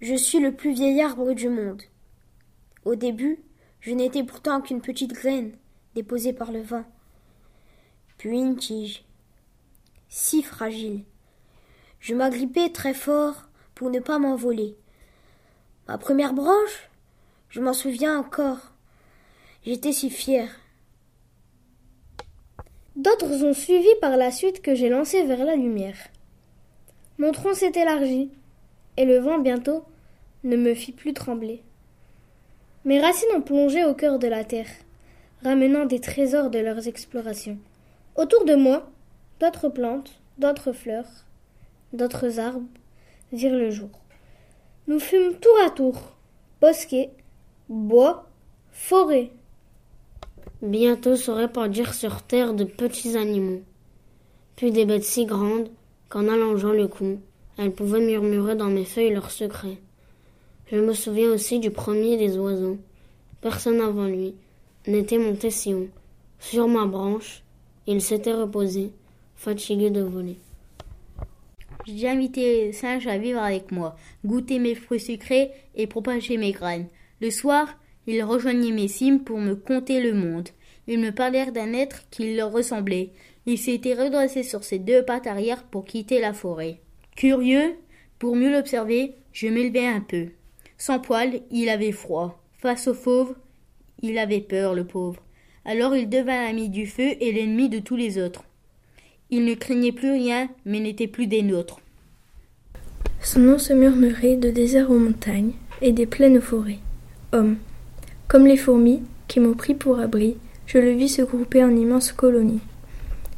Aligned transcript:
Je 0.00 0.14
suis 0.14 0.40
le 0.40 0.54
plus 0.54 0.72
vieil 0.72 1.02
arbre 1.02 1.34
du 1.34 1.50
monde. 1.50 1.82
Au 2.86 2.94
début, 2.94 3.42
je 3.80 3.92
n'étais 3.92 4.24
pourtant 4.24 4.62
qu'une 4.62 4.80
petite 4.80 5.12
graine 5.12 5.52
déposée 5.94 6.32
par 6.32 6.52
le 6.52 6.62
vent, 6.62 6.84
puis 8.16 8.38
une 8.38 8.56
tige, 8.56 9.04
si 10.08 10.42
fragile. 10.42 11.04
Je 11.98 12.14
m'agrippais 12.14 12.70
très 12.70 12.94
fort 12.94 13.50
pour 13.74 13.90
ne 13.90 14.00
pas 14.00 14.18
m'envoler. 14.18 14.74
Ma 15.86 15.98
première 15.98 16.32
branche, 16.32 16.88
je 17.50 17.60
m'en 17.60 17.74
souviens 17.74 18.18
encore. 18.18 18.72
J'étais 19.66 19.92
si 19.92 20.08
fier. 20.08 20.48
D'autres 22.96 23.44
ont 23.44 23.52
suivi 23.52 23.88
par 24.00 24.16
la 24.16 24.30
suite 24.30 24.62
que 24.62 24.74
j'ai 24.74 24.88
lancé 24.88 25.24
vers 25.24 25.44
la 25.44 25.56
lumière. 25.56 25.98
Mon 27.18 27.32
tronc 27.32 27.52
s'est 27.52 27.72
élargi, 27.74 28.30
et 28.96 29.04
le 29.04 29.18
vent 29.18 29.38
bientôt 29.38 29.84
ne 30.44 30.56
me 30.56 30.74
fit 30.74 30.92
plus 30.92 31.12
trembler. 31.12 31.62
Mes 32.84 33.00
racines 33.00 33.28
ont 33.36 33.42
plongé 33.42 33.84
au 33.84 33.94
cœur 33.94 34.18
de 34.18 34.26
la 34.26 34.44
terre, 34.44 34.70
ramenant 35.42 35.84
des 35.84 36.00
trésors 36.00 36.50
de 36.50 36.58
leurs 36.58 36.88
explorations. 36.88 37.58
Autour 38.16 38.44
de 38.44 38.54
moi, 38.54 38.90
d'autres 39.38 39.68
plantes, 39.68 40.20
d'autres 40.38 40.72
fleurs, 40.72 41.26
d'autres 41.92 42.38
arbres 42.38 42.68
virent 43.32 43.56
le 43.56 43.70
jour. 43.70 43.90
Nous 44.88 44.98
fûmes 44.98 45.34
tour 45.34 45.54
à 45.64 45.70
tour, 45.70 46.16
bosquets, 46.60 47.10
bois, 47.68 48.26
forêts. 48.72 49.30
Bientôt 50.62 51.16
se 51.16 51.30
répandirent 51.30 51.94
sur 51.94 52.22
terre 52.22 52.54
de 52.54 52.64
petits 52.64 53.16
animaux, 53.16 53.62
puis 54.56 54.72
des 54.72 54.84
bêtes 54.84 55.04
si 55.04 55.26
grandes 55.26 55.68
qu'en 56.08 56.28
allongeant 56.28 56.72
le 56.72 56.88
cou, 56.88 57.20
elles 57.56 57.72
pouvaient 57.72 58.00
murmurer 58.00 58.56
dans 58.56 58.68
mes 58.68 58.84
feuilles 58.84 59.12
leurs 59.12 59.30
secrets. 59.30 59.78
Je 60.72 60.78
me 60.78 60.94
souviens 60.94 61.30
aussi 61.30 61.58
du 61.58 61.72
premier 61.72 62.16
des 62.16 62.38
oiseaux. 62.38 62.78
Personne 63.40 63.80
avant 63.80 64.06
lui 64.06 64.36
n'était 64.86 65.18
monté 65.18 65.50
si 65.50 65.74
haut. 65.74 65.88
Sur 66.38 66.68
ma 66.68 66.86
branche, 66.86 67.42
il 67.88 68.00
s'était 68.00 68.32
reposé, 68.32 68.92
fatigué 69.34 69.90
de 69.90 70.00
voler. 70.00 70.36
J'ai 71.86 72.08
invité 72.08 72.66
les 72.66 72.72
singes 72.72 73.08
à 73.08 73.18
vivre 73.18 73.40
avec 73.40 73.72
moi, 73.72 73.96
goûter 74.24 74.60
mes 74.60 74.76
fruits 74.76 75.00
sucrés 75.00 75.50
et 75.74 75.88
propager 75.88 76.36
mes 76.36 76.52
graines. 76.52 76.86
Le 77.20 77.30
soir, 77.30 77.76
ils 78.06 78.22
rejoignaient 78.22 78.70
mes 78.70 78.88
cimes 78.88 79.24
pour 79.24 79.38
me 79.38 79.56
conter 79.56 80.00
le 80.00 80.12
monde. 80.12 80.50
Ils 80.86 81.00
me 81.00 81.10
parlèrent 81.10 81.52
d'un 81.52 81.72
être 81.72 82.08
qui 82.10 82.36
leur 82.36 82.52
ressemblait. 82.52 83.10
Il 83.44 83.58
s'était 83.58 83.94
redressé 83.94 84.44
sur 84.44 84.62
ses 84.62 84.78
deux 84.78 85.04
pattes 85.04 85.26
arrière 85.26 85.64
pour 85.64 85.84
quitter 85.84 86.20
la 86.20 86.32
forêt. 86.32 86.78
Curieux, 87.16 87.74
pour 88.20 88.36
mieux 88.36 88.52
l'observer, 88.52 89.14
je 89.32 89.48
m'élevai 89.48 89.86
un 89.86 90.00
peu. 90.00 90.28
Sans 90.80 90.98
poil, 90.98 91.42
il 91.50 91.68
avait 91.68 91.92
froid. 91.92 92.42
Face 92.56 92.88
au 92.88 92.94
fauve, 92.94 93.34
il 94.00 94.16
avait 94.16 94.40
peur, 94.40 94.72
le 94.72 94.84
pauvre. 94.84 95.22
Alors 95.66 95.94
il 95.94 96.08
devint 96.08 96.42
l'ami 96.42 96.70
du 96.70 96.86
feu 96.86 97.16
et 97.20 97.32
l'ennemi 97.32 97.68
de 97.68 97.80
tous 97.80 97.96
les 97.96 98.16
autres. 98.16 98.44
Il 99.28 99.44
ne 99.44 99.52
craignait 99.52 99.92
plus 99.92 100.10
rien, 100.10 100.48
mais 100.64 100.80
n'était 100.80 101.06
plus 101.06 101.26
des 101.26 101.42
nôtres. 101.42 101.82
Son 103.20 103.40
nom 103.40 103.58
se 103.58 103.74
murmurait 103.74 104.36
de 104.36 104.48
désert 104.48 104.90
aux 104.90 104.98
montagnes 104.98 105.52
et 105.82 105.92
des 105.92 106.06
plaines 106.06 106.38
aux 106.38 106.40
forêts. 106.40 106.78
Homme. 107.32 107.58
Comme 108.26 108.46
les 108.46 108.56
fourmis, 108.56 109.02
qui 109.28 109.38
m'ont 109.38 109.52
pris 109.52 109.74
pour 109.74 110.00
abri, 110.00 110.38
je 110.64 110.78
le 110.78 110.92
vis 110.92 111.10
se 111.10 111.22
grouper 111.22 111.62
en 111.62 111.76
immenses 111.76 112.12
colonies. 112.12 112.62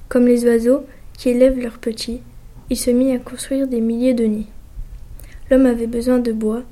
Comme 0.09 0.29
les 0.29 0.45
oiseaux, 0.45 0.87
qui 1.19 1.31
élèvent 1.31 1.59
leurs 1.59 1.79
petits, 1.79 2.21
il 2.71 2.77
se 2.77 2.93
mit 2.93 3.11
à 3.11 3.19
construire 3.19 3.67
des 3.67 3.81
milliers 3.81 4.15
de 4.15 4.27
nids. 4.27 4.49
L'homme 5.51 5.67
avait 5.67 5.89
besoin 5.89 6.21
de 6.21 6.31
bois 6.31 6.63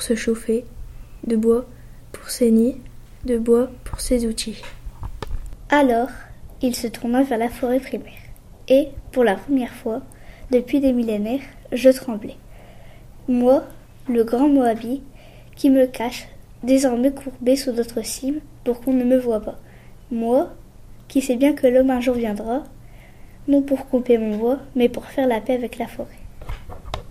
se 0.00 0.14
chauffer, 0.14 0.64
de 1.26 1.36
bois 1.36 1.66
pour 2.12 2.30
ses 2.30 2.50
nids, 2.50 2.80
de 3.24 3.36
bois 3.36 3.68
pour 3.84 4.00
ses 4.00 4.26
outils. 4.26 4.62
Alors, 5.68 6.08
il 6.62 6.76
se 6.76 6.86
tourna 6.86 7.22
vers 7.22 7.38
la 7.38 7.48
forêt 7.48 7.80
primaire. 7.80 8.12
Et, 8.68 8.88
pour 9.10 9.24
la 9.24 9.34
première 9.34 9.72
fois, 9.72 10.00
depuis 10.50 10.80
des 10.80 10.92
millénaires, 10.92 11.42
je 11.72 11.90
tremblais. 11.90 12.36
Moi, 13.28 13.64
le 14.08 14.24
grand 14.24 14.48
Moabi, 14.48 15.02
qui 15.56 15.70
me 15.70 15.86
cache, 15.86 16.28
désormais 16.62 17.12
courbé 17.12 17.56
sous 17.56 17.72
d'autres 17.72 18.04
cimes 18.04 18.40
pour 18.64 18.80
qu'on 18.80 18.92
ne 18.92 19.04
me 19.04 19.18
voie 19.18 19.40
pas. 19.40 19.58
Moi, 20.10 20.52
qui 21.08 21.20
sais 21.20 21.36
bien 21.36 21.52
que 21.52 21.66
l'homme 21.66 21.90
un 21.90 22.00
jour 22.00 22.14
viendra, 22.14 22.62
non 23.48 23.62
pour 23.62 23.86
couper 23.88 24.18
mon 24.18 24.36
bois, 24.36 24.58
mais 24.76 24.88
pour 24.88 25.06
faire 25.06 25.26
la 25.26 25.40
paix 25.40 25.54
avec 25.54 25.78
la 25.78 25.88
forêt. 25.88 26.08